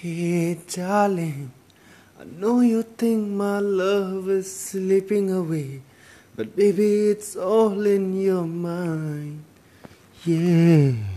Hey, 0.00 0.58
darling, 0.68 1.52
I 2.20 2.24
know 2.24 2.60
you 2.60 2.82
think 2.82 3.28
my 3.28 3.58
love 3.60 4.28
is 4.28 4.54
slipping 4.54 5.30
away, 5.30 5.82
but 6.36 6.56
baby, 6.56 7.08
it's 7.08 7.36
all 7.36 7.86
in 7.86 8.20
your 8.20 8.44
mind. 8.44 9.44
Yeah. 10.24 11.13